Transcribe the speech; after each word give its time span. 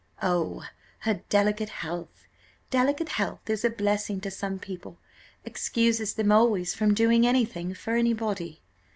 Oh! 0.23 0.63
her 1.01 1.21
delicate 1.29 1.69
health 1.69 2.25
delicate 2.71 3.09
health 3.09 3.47
is 3.51 3.63
a 3.63 3.69
blessing 3.69 4.19
to 4.21 4.31
some 4.31 4.57
people 4.57 4.97
excuses 5.45 6.15
them 6.15 6.31
always 6.31 6.73
from 6.73 6.95
doing 6.95 7.27
anything 7.27 7.75
for 7.75 7.93
anybody." 7.93 8.63